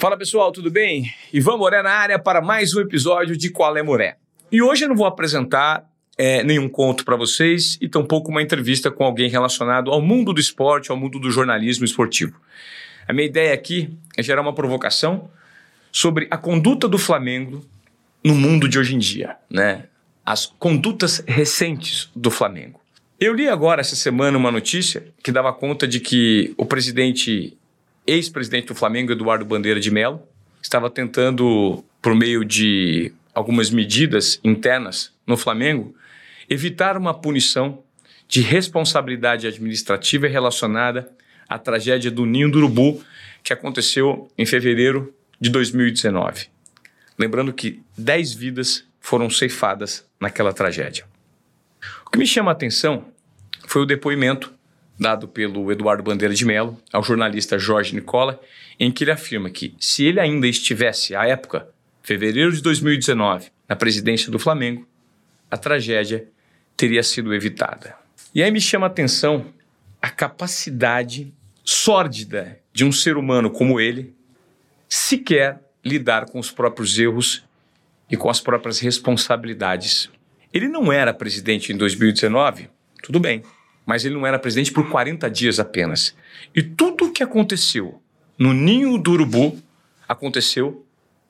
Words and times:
Fala 0.00 0.16
pessoal, 0.16 0.50
tudo 0.50 0.70
bem? 0.70 1.12
Ivan 1.30 1.58
Moré 1.58 1.82
na 1.82 1.90
área 1.90 2.18
para 2.18 2.40
mais 2.40 2.74
um 2.74 2.80
episódio 2.80 3.36
de 3.36 3.50
Qual 3.50 3.76
é 3.76 3.82
Moré. 3.82 4.16
E 4.50 4.62
hoje 4.62 4.86
eu 4.86 4.88
não 4.88 4.96
vou 4.96 5.04
apresentar 5.04 5.84
é, 6.16 6.42
nenhum 6.42 6.70
conto 6.70 7.04
para 7.04 7.16
vocês 7.16 7.76
e 7.82 7.86
tampouco 7.86 8.30
uma 8.30 8.40
entrevista 8.40 8.90
com 8.90 9.04
alguém 9.04 9.28
relacionado 9.28 9.90
ao 9.90 10.00
mundo 10.00 10.32
do 10.32 10.40
esporte, 10.40 10.90
ao 10.90 10.96
mundo 10.96 11.18
do 11.18 11.30
jornalismo 11.30 11.84
esportivo. 11.84 12.40
A 13.06 13.12
minha 13.12 13.26
ideia 13.26 13.52
aqui 13.52 13.94
é 14.16 14.22
gerar 14.22 14.40
uma 14.40 14.54
provocação 14.54 15.30
sobre 15.92 16.26
a 16.30 16.38
conduta 16.38 16.88
do 16.88 16.96
Flamengo 16.96 17.62
no 18.24 18.34
mundo 18.34 18.70
de 18.70 18.78
hoje 18.78 18.94
em 18.94 18.98
dia, 18.98 19.36
né? 19.50 19.84
As 20.24 20.46
condutas 20.46 21.22
recentes 21.28 22.08
do 22.16 22.30
Flamengo. 22.30 22.80
Eu 23.20 23.34
li 23.34 23.50
agora 23.50 23.82
essa 23.82 23.96
semana 23.96 24.38
uma 24.38 24.50
notícia 24.50 25.08
que 25.22 25.30
dava 25.30 25.52
conta 25.52 25.86
de 25.86 26.00
que 26.00 26.54
o 26.56 26.64
presidente, 26.64 27.54
ex-presidente 28.10 28.66
do 28.66 28.74
Flamengo, 28.74 29.12
Eduardo 29.12 29.44
Bandeira 29.44 29.78
de 29.78 29.90
Mello, 29.90 30.20
estava 30.60 30.90
tentando, 30.90 31.84
por 32.02 32.14
meio 32.14 32.44
de 32.44 33.12
algumas 33.32 33.70
medidas 33.70 34.40
internas 34.42 35.12
no 35.26 35.36
Flamengo, 35.36 35.94
evitar 36.48 36.96
uma 36.96 37.14
punição 37.14 37.82
de 38.26 38.40
responsabilidade 38.40 39.46
administrativa 39.46 40.26
relacionada 40.26 41.10
à 41.48 41.58
tragédia 41.58 42.10
do 42.10 42.26
Ninho 42.26 42.50
do 42.50 42.58
Urubu, 42.58 43.02
que 43.42 43.52
aconteceu 43.52 44.28
em 44.36 44.44
fevereiro 44.44 45.14
de 45.40 45.48
2019. 45.50 46.48
Lembrando 47.16 47.52
que 47.52 47.80
10 47.96 48.34
vidas 48.34 48.84
foram 49.00 49.30
ceifadas 49.30 50.04
naquela 50.18 50.52
tragédia. 50.52 51.04
O 52.06 52.10
que 52.10 52.18
me 52.18 52.26
chama 52.26 52.50
a 52.50 52.52
atenção 52.52 53.06
foi 53.66 53.82
o 53.82 53.86
depoimento 53.86 54.52
dado 55.00 55.26
pelo 55.26 55.72
Eduardo 55.72 56.02
Bandeira 56.02 56.34
de 56.34 56.44
Mello 56.44 56.78
ao 56.92 57.02
jornalista 57.02 57.58
Jorge 57.58 57.94
Nicola, 57.94 58.38
em 58.78 58.92
que 58.92 59.02
ele 59.02 59.10
afirma 59.10 59.48
que 59.48 59.74
se 59.80 60.04
ele 60.04 60.20
ainda 60.20 60.46
estivesse 60.46 61.16
à 61.16 61.26
época, 61.26 61.66
fevereiro 62.02 62.52
de 62.52 62.60
2019, 62.60 63.48
na 63.66 63.74
presidência 63.74 64.30
do 64.30 64.38
Flamengo, 64.38 64.86
a 65.50 65.56
tragédia 65.56 66.28
teria 66.76 67.02
sido 67.02 67.34
evitada. 67.34 67.96
E 68.34 68.42
aí 68.42 68.50
me 68.50 68.60
chama 68.60 68.86
a 68.86 68.90
atenção 68.90 69.46
a 70.02 70.10
capacidade 70.10 71.32
sórdida 71.64 72.58
de 72.72 72.84
um 72.84 72.92
ser 72.92 73.16
humano 73.16 73.50
como 73.50 73.80
ele 73.80 74.14
sequer 74.88 75.60
lidar 75.84 76.26
com 76.26 76.38
os 76.38 76.50
próprios 76.50 76.98
erros 76.98 77.42
e 78.10 78.16
com 78.16 78.28
as 78.28 78.40
próprias 78.40 78.78
responsabilidades. 78.80 80.10
Ele 80.52 80.68
não 80.68 80.92
era 80.92 81.14
presidente 81.14 81.72
em 81.72 81.76
2019, 81.76 82.68
tudo 83.02 83.18
bem, 83.18 83.42
mas 83.90 84.04
ele 84.04 84.14
não 84.14 84.24
era 84.24 84.38
presidente 84.38 84.70
por 84.70 84.88
40 84.88 85.28
dias 85.28 85.58
apenas. 85.58 86.14
E 86.54 86.62
tudo 86.62 87.06
o 87.06 87.12
que 87.12 87.24
aconteceu 87.24 88.00
no 88.38 88.52
ninho 88.52 88.96
do 88.96 89.10
urubu 89.10 89.60
aconteceu 90.08 90.86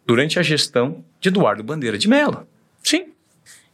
durante 0.07 0.39
a 0.39 0.43
gestão 0.43 1.03
de 1.19 1.31
Eduardo 1.31 1.65
Bandeira 1.65 1.97
de 1.97 2.07
Mello. 2.07 2.47
Sim, 2.83 3.15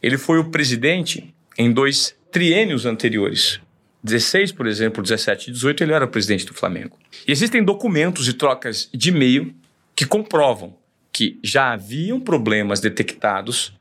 ele 0.01 0.17
foi 0.17 0.39
o 0.39 0.45
presidente 0.45 1.35
em 1.57 1.69
dois 1.69 2.15
triênios 2.31 2.85
anteriores. 2.85 3.59
16, 4.01 4.53
por 4.53 4.65
exemplo, 4.65 5.03
17 5.03 5.49
e 5.49 5.51
18, 5.51 5.83
ele 5.83 5.91
era 5.91 6.07
presidente 6.07 6.45
do 6.45 6.53
Flamengo. 6.53 6.97
E 7.27 7.31
existem 7.33 7.61
documentos 7.61 8.25
e 8.29 8.31
trocas 8.31 8.87
de 8.93 9.09
e-mail 9.09 9.53
que 9.93 10.05
comprovam 10.05 10.73
que 11.11 11.37
já 11.43 11.73
haviam 11.73 12.21
problemas 12.21 12.79
detectados 12.79 13.73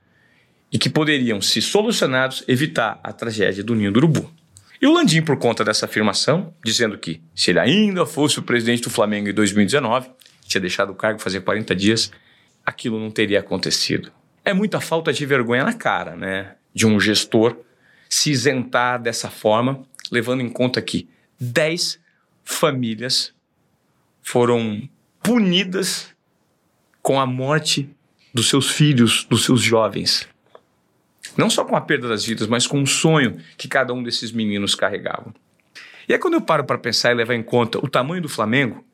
e 0.72 0.78
que 0.78 0.90
poderiam, 0.90 1.40
se 1.40 1.62
solucionados, 1.62 2.42
evitar 2.48 2.98
a 3.04 3.12
tragédia 3.12 3.62
do 3.62 3.72
Ninho 3.72 3.92
do 3.92 3.98
Urubu. 3.98 4.35
E 4.80 4.86
o 4.86 4.92
Landim, 4.92 5.22
por 5.22 5.38
conta 5.38 5.64
dessa 5.64 5.86
afirmação, 5.86 6.54
dizendo 6.64 6.98
que 6.98 7.22
se 7.34 7.50
ele 7.50 7.60
ainda 7.60 8.04
fosse 8.04 8.38
o 8.38 8.42
presidente 8.42 8.82
do 8.82 8.90
Flamengo 8.90 9.28
em 9.28 9.32
2019, 9.32 10.10
tinha 10.46 10.60
deixado 10.60 10.90
o 10.90 10.94
cargo 10.94 11.18
fazer 11.18 11.40
40 11.40 11.74
dias, 11.74 12.12
aquilo 12.64 13.00
não 13.00 13.10
teria 13.10 13.40
acontecido. 13.40 14.12
É 14.44 14.52
muita 14.52 14.80
falta 14.80 15.12
de 15.12 15.24
vergonha 15.24 15.64
na 15.64 15.72
cara, 15.72 16.14
né? 16.14 16.54
De 16.74 16.86
um 16.86 17.00
gestor 17.00 17.56
se 18.08 18.30
isentar 18.30 19.00
dessa 19.00 19.30
forma, 19.30 19.82
levando 20.10 20.40
em 20.40 20.48
conta 20.48 20.80
que 20.80 21.08
10 21.40 21.98
famílias 22.44 23.34
foram 24.22 24.88
punidas 25.22 26.14
com 27.02 27.18
a 27.20 27.26
morte 27.26 27.88
dos 28.32 28.48
seus 28.48 28.70
filhos, 28.70 29.24
dos 29.24 29.44
seus 29.44 29.60
jovens. 29.60 30.28
Não 31.36 31.50
só 31.50 31.64
com 31.64 31.76
a 31.76 31.80
perda 31.80 32.08
das 32.08 32.24
vidas, 32.24 32.46
mas 32.46 32.66
com 32.66 32.82
o 32.82 32.86
sonho 32.86 33.38
que 33.56 33.68
cada 33.68 33.92
um 33.92 34.02
desses 34.02 34.32
meninos 34.32 34.74
carregavam. 34.74 35.34
E 36.08 36.12
aí, 36.12 36.18
quando 36.18 36.34
eu 36.34 36.40
paro 36.40 36.64
para 36.64 36.78
pensar 36.78 37.12
e 37.12 37.14
levar 37.14 37.34
em 37.34 37.42
conta 37.42 37.78
o 37.78 37.88
tamanho 37.88 38.22
do 38.22 38.28
Flamengo, 38.28 38.84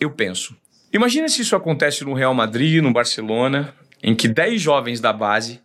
eu 0.00 0.10
penso: 0.10 0.56
imagina 0.92 1.28
se 1.28 1.42
isso 1.42 1.56
acontece 1.56 2.04
no 2.04 2.14
Real 2.14 2.34
Madrid, 2.34 2.82
no 2.82 2.92
Barcelona, 2.92 3.74
em 4.02 4.14
que 4.14 4.28
10 4.28 4.60
jovens 4.60 5.00
da 5.00 5.12
base 5.12 5.60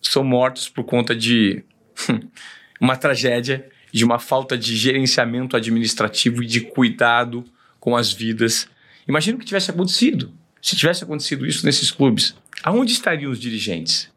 são 0.00 0.22
mortos 0.22 0.68
por 0.68 0.84
conta 0.84 1.16
de 1.16 1.64
uma 2.80 2.96
tragédia, 2.96 3.68
de 3.92 4.04
uma 4.04 4.18
falta 4.18 4.56
de 4.56 4.76
gerenciamento 4.76 5.56
administrativo 5.56 6.42
e 6.42 6.46
de 6.46 6.60
cuidado 6.60 7.44
com 7.80 7.96
as 7.96 8.12
vidas 8.12 8.68
Imagina 9.06 9.36
o 9.36 9.40
que 9.40 9.46
tivesse 9.46 9.70
acontecido. 9.70 10.32
Se 10.60 10.76
tivesse 10.76 11.04
acontecido 11.04 11.46
isso 11.46 11.64
nesses 11.66 11.90
clubes, 11.90 12.34
aonde 12.62 12.92
estariam 12.92 13.30
os 13.30 13.38
dirigentes? 13.38 14.10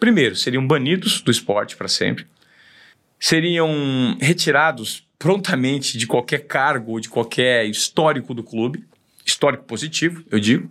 Primeiro, 0.00 0.34
seriam 0.34 0.66
banidos 0.66 1.20
do 1.20 1.30
esporte 1.30 1.76
para 1.76 1.86
sempre, 1.86 2.26
seriam 3.18 4.16
retirados 4.18 5.06
prontamente 5.18 5.98
de 5.98 6.06
qualquer 6.06 6.46
cargo 6.46 6.92
ou 6.92 7.00
de 7.00 7.10
qualquer 7.10 7.66
histórico 7.66 8.32
do 8.32 8.42
clube, 8.42 8.86
histórico 9.24 9.64
positivo, 9.64 10.24
eu 10.30 10.40
digo, 10.40 10.70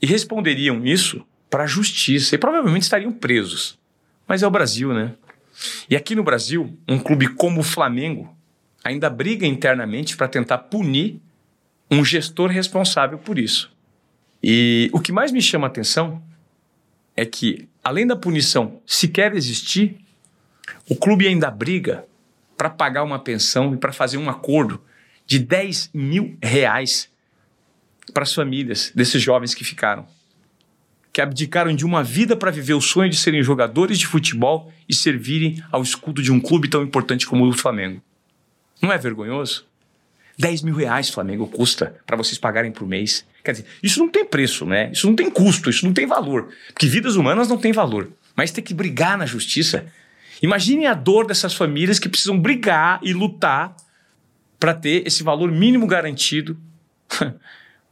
e 0.00 0.06
responderiam 0.06 0.84
isso 0.86 1.24
para 1.50 1.64
a 1.64 1.66
justiça 1.66 2.34
e 2.34 2.38
provavelmente 2.38 2.84
estariam 2.84 3.12
presos. 3.12 3.78
Mas 4.26 4.42
é 4.42 4.46
o 4.46 4.50
Brasil, 4.50 4.94
né? 4.94 5.12
E 5.88 5.94
aqui 5.94 6.14
no 6.14 6.24
Brasil, 6.24 6.74
um 6.88 6.98
clube 6.98 7.28
como 7.28 7.60
o 7.60 7.64
Flamengo 7.64 8.34
ainda 8.82 9.10
briga 9.10 9.46
internamente 9.46 10.16
para 10.16 10.26
tentar 10.26 10.58
punir 10.58 11.20
um 11.90 12.02
gestor 12.02 12.50
responsável 12.50 13.18
por 13.18 13.38
isso. 13.38 13.70
E 14.42 14.88
o 14.94 14.98
que 15.00 15.12
mais 15.12 15.30
me 15.30 15.42
chama 15.42 15.66
a 15.66 15.70
atenção 15.70 16.22
é 17.14 17.26
que, 17.26 17.68
além 17.82 18.06
da 18.06 18.16
punição 18.16 18.80
sequer 18.86 19.34
existir, 19.34 19.96
o 20.88 20.94
clube 20.94 21.26
ainda 21.26 21.50
briga 21.50 22.04
para 22.56 22.70
pagar 22.70 23.02
uma 23.02 23.18
pensão 23.18 23.74
e 23.74 23.76
para 23.76 23.92
fazer 23.92 24.18
um 24.18 24.30
acordo 24.30 24.80
de 25.26 25.38
10 25.38 25.90
mil 25.92 26.36
reais 26.42 27.10
para 28.12 28.22
as 28.22 28.32
famílias 28.32 28.92
desses 28.94 29.20
jovens 29.20 29.54
que 29.54 29.64
ficaram. 29.64 30.06
Que 31.12 31.20
abdicaram 31.20 31.74
de 31.74 31.84
uma 31.84 32.02
vida 32.02 32.36
para 32.36 32.50
viver 32.50 32.74
o 32.74 32.80
sonho 32.80 33.10
de 33.10 33.16
serem 33.16 33.42
jogadores 33.42 33.98
de 33.98 34.06
futebol 34.06 34.72
e 34.88 34.94
servirem 34.94 35.62
ao 35.70 35.82
escudo 35.82 36.22
de 36.22 36.32
um 36.32 36.40
clube 36.40 36.68
tão 36.68 36.82
importante 36.82 37.26
como 37.26 37.46
o 37.46 37.52
Flamengo. 37.52 38.02
Não 38.80 38.92
é 38.92 38.98
vergonhoso? 38.98 39.66
10 40.38 40.62
mil 40.62 40.74
reais 40.74 41.10
Flamengo 41.10 41.46
custa 41.46 41.96
para 42.06 42.16
vocês 42.16 42.38
pagarem 42.38 42.72
por 42.72 42.86
mês. 42.86 43.26
Quer 43.44 43.52
dizer, 43.52 43.66
isso 43.82 43.98
não 43.98 44.08
tem 44.08 44.24
preço, 44.24 44.64
né? 44.64 44.90
Isso 44.92 45.06
não 45.06 45.16
tem 45.16 45.28
custo, 45.30 45.68
isso 45.68 45.84
não 45.84 45.92
tem 45.92 46.06
valor. 46.06 46.52
Porque 46.68 46.86
vidas 46.86 47.16
humanas 47.16 47.48
não 47.48 47.58
têm 47.58 47.72
valor. 47.72 48.12
Mas 48.36 48.52
tem 48.52 48.62
que 48.62 48.72
brigar 48.72 49.18
na 49.18 49.26
justiça. 49.26 49.86
Imaginem 50.40 50.86
a 50.86 50.94
dor 50.94 51.26
dessas 51.26 51.54
famílias 51.54 51.98
que 51.98 52.08
precisam 52.08 52.38
brigar 52.38 53.00
e 53.02 53.12
lutar 53.12 53.76
para 54.58 54.74
ter 54.74 55.06
esse 55.06 55.22
valor 55.24 55.50
mínimo 55.50 55.86
garantido 55.86 56.56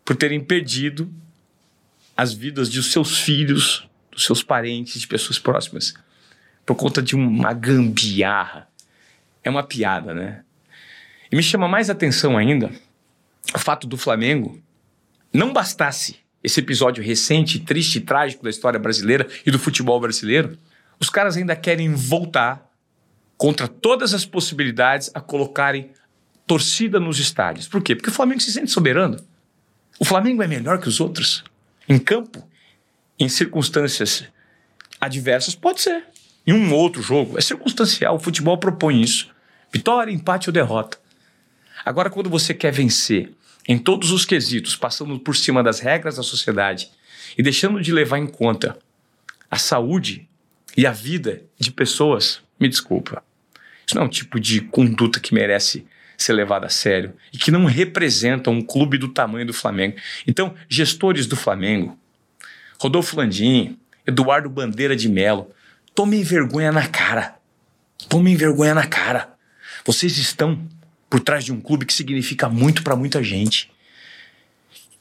por 0.04 0.14
terem 0.14 0.40
perdido 0.40 1.12
as 2.16 2.32
vidas 2.32 2.70
de 2.70 2.82
seus 2.82 3.18
filhos, 3.18 3.88
dos 4.10 4.24
seus 4.24 4.42
parentes, 4.42 5.00
de 5.00 5.06
pessoas 5.06 5.38
próximas, 5.38 5.94
por 6.64 6.76
conta 6.76 7.02
de 7.02 7.16
uma 7.16 7.52
gambiarra. 7.52 8.68
É 9.42 9.50
uma 9.50 9.62
piada, 9.62 10.14
né? 10.14 10.42
E 11.32 11.36
me 11.36 11.42
chama 11.42 11.66
mais 11.66 11.90
atenção 11.90 12.36
ainda 12.36 12.70
o 13.54 13.58
fato 13.58 13.86
do 13.86 13.96
Flamengo 13.96 14.62
não 15.32 15.52
bastasse 15.52 16.16
esse 16.42 16.60
episódio 16.60 17.04
recente, 17.04 17.58
triste 17.58 17.96
e 17.96 18.00
trágico 18.00 18.42
da 18.42 18.50
história 18.50 18.78
brasileira 18.78 19.28
e 19.44 19.50
do 19.50 19.58
futebol 19.58 20.00
brasileiro, 20.00 20.58
os 20.98 21.10
caras 21.10 21.36
ainda 21.36 21.54
querem 21.54 21.94
voltar 21.94 22.70
contra 23.36 23.68
todas 23.68 24.12
as 24.12 24.24
possibilidades 24.24 25.10
a 25.14 25.20
colocarem 25.20 25.90
torcida 26.46 26.98
nos 26.98 27.18
estádios. 27.18 27.68
Por 27.68 27.82
quê? 27.82 27.94
Porque 27.94 28.10
o 28.10 28.12
Flamengo 28.12 28.40
se 28.40 28.52
sente 28.52 28.70
soberano. 28.70 29.18
O 29.98 30.04
Flamengo 30.04 30.42
é 30.42 30.46
melhor 30.46 30.80
que 30.80 30.88
os 30.88 31.00
outros. 31.00 31.44
Em 31.88 31.98
campo, 31.98 32.46
em 33.18 33.28
circunstâncias 33.28 34.24
adversas, 35.00 35.54
pode 35.54 35.80
ser. 35.80 36.04
Em 36.46 36.52
um 36.52 36.74
outro 36.74 37.02
jogo, 37.02 37.38
é 37.38 37.40
circunstancial. 37.40 38.16
O 38.16 38.18
futebol 38.18 38.58
propõe 38.58 39.00
isso. 39.00 39.30
Vitória, 39.72 40.12
empate 40.12 40.48
ou 40.48 40.52
derrota. 40.52 40.98
Agora, 41.84 42.10
quando 42.10 42.28
você 42.28 42.52
quer 42.52 42.72
vencer 42.72 43.32
em 43.70 43.78
todos 43.78 44.10
os 44.10 44.24
quesitos, 44.24 44.74
passando 44.74 45.16
por 45.20 45.36
cima 45.36 45.62
das 45.62 45.78
regras 45.78 46.16
da 46.16 46.24
sociedade 46.24 46.90
e 47.38 47.42
deixando 47.42 47.80
de 47.80 47.92
levar 47.92 48.18
em 48.18 48.26
conta 48.26 48.76
a 49.48 49.56
saúde 49.56 50.28
e 50.76 50.84
a 50.84 50.90
vida 50.90 51.44
de 51.56 51.70
pessoas, 51.70 52.42
me 52.58 52.68
desculpa. 52.68 53.22
Isso 53.86 53.94
não 53.94 54.02
é 54.02 54.06
um 54.06 54.10
tipo 54.10 54.40
de 54.40 54.60
conduta 54.60 55.20
que 55.20 55.32
merece 55.32 55.86
ser 56.18 56.32
levado 56.32 56.64
a 56.64 56.68
sério 56.68 57.14
e 57.32 57.38
que 57.38 57.52
não 57.52 57.64
representam 57.64 58.54
um 58.54 58.60
clube 58.60 58.98
do 58.98 59.06
tamanho 59.06 59.46
do 59.46 59.54
Flamengo. 59.54 59.96
Então, 60.26 60.52
gestores 60.68 61.28
do 61.28 61.36
Flamengo, 61.36 61.96
Rodolfo 62.76 63.16
Landim, 63.16 63.78
Eduardo 64.04 64.50
Bandeira 64.50 64.96
de 64.96 65.08
Melo, 65.08 65.48
tomem 65.94 66.24
vergonha 66.24 66.72
na 66.72 66.88
cara. 66.88 67.36
Tomem 68.08 68.34
vergonha 68.34 68.74
na 68.74 68.88
cara. 68.88 69.32
Vocês 69.84 70.18
estão 70.18 70.60
por 71.10 71.18
trás 71.18 71.44
de 71.44 71.52
um 71.52 71.60
clube 71.60 71.84
que 71.84 71.92
significa 71.92 72.48
muito 72.48 72.84
para 72.84 72.94
muita 72.94 73.22
gente. 73.22 73.68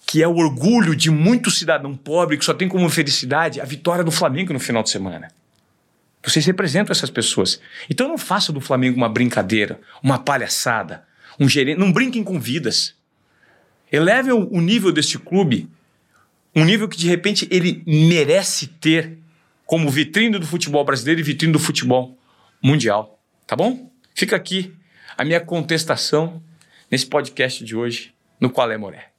Que 0.08 0.24
é 0.24 0.28
o 0.28 0.36
orgulho 0.36 0.96
de 0.96 1.12
muito 1.12 1.52
cidadão 1.52 1.96
pobre 1.96 2.36
que 2.36 2.44
só 2.44 2.54
tem 2.54 2.68
como 2.68 2.90
felicidade 2.90 3.62
a 3.62 3.66
vitória 3.66 4.04
do 4.04 4.12
Flamengo 4.12 4.52
no 4.52 4.60
final 4.60 4.82
de 4.82 4.90
semana. 4.90 5.32
Vocês 6.24 6.44
representam 6.46 6.92
essas 6.92 7.12
pessoas. 7.12 7.62
Então 7.88 8.08
não 8.08 8.18
façam 8.18 8.54
do 8.54 8.60
Flamengo 8.60 8.98
uma 8.98 9.08
brincadeira, 9.08 9.80
uma 10.02 10.18
palhaçada, 10.18 11.06
um 11.40 11.48
gerente. 11.48 11.78
Não 11.80 11.92
brinquem 11.92 12.24
com 12.24 12.40
vidas. 12.40 12.96
Elevem 13.92 14.34
o 14.34 14.60
nível 14.60 14.92
deste 14.92 15.18
clube, 15.18 15.70
um 16.56 16.66
nível 16.66 16.90
que 16.90 16.98
de 16.98 17.08
repente 17.08 17.48
ele 17.52 17.84
merece 17.86 18.68
ter 18.68 19.18
como 19.66 19.90
vitrine 19.90 20.40
do 20.40 20.46
futebol 20.46 20.84
brasileiro 20.84 21.22
e 21.22 21.24
vitrine 21.24 21.54
do 21.54 21.60
futebol 21.60 22.18
mundial. 22.62 23.20
Tá 23.46 23.56
bom? 23.56 23.92
Fica 24.16 24.36
aqui 24.36 24.74
a 25.20 25.26
minha 25.26 25.42
contestação 25.42 26.42
nesse 26.90 27.06
podcast 27.06 27.66
de 27.66 27.76
hoje, 27.76 28.14
no 28.40 28.50
Qual 28.50 28.72
é 28.72 28.78
Moré. 28.78 29.06